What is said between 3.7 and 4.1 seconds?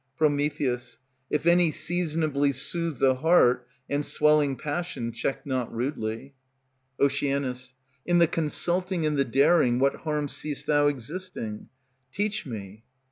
And